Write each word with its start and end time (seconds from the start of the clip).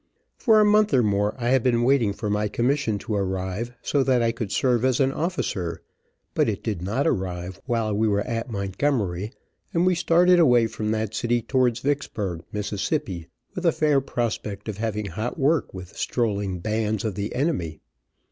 For 0.35 0.59
a 0.59 0.65
month 0.65 0.95
or 0.95 1.03
more 1.03 1.35
I 1.37 1.49
had 1.49 1.61
been 1.61 1.83
waiting 1.83 2.11
for 2.11 2.27
my 2.27 2.47
commission 2.47 2.97
to 2.97 3.13
arrive, 3.13 3.71
so 3.83 4.01
that 4.01 4.23
I 4.23 4.31
could 4.31 4.51
serve 4.51 4.83
as 4.83 4.99
an 4.99 5.11
officer, 5.11 5.83
but 6.33 6.49
it 6.49 6.63
did 6.63 6.81
not 6.81 7.05
arrive 7.05 7.61
while 7.67 7.93
we 7.95 8.07
were 8.07 8.21
at 8.21 8.49
Montgomery, 8.49 9.31
and 9.75 9.85
we 9.85 9.93
started 9.93 10.39
away 10.39 10.65
from 10.65 10.89
that 10.89 11.13
city 11.13 11.43
towards 11.43 11.81
Vicksburg, 11.81 12.41
Miss., 12.51 12.71
with 12.91 13.63
a 13.63 13.71
fair 13.71 14.01
prospect 14.01 14.67
of 14.67 14.77
having 14.79 15.05
hot 15.05 15.37
work 15.37 15.71
with 15.71 15.95
strolling 15.95 16.61
bands 16.61 17.05
of 17.05 17.13
the 17.13 17.35
enemy. 17.35 17.79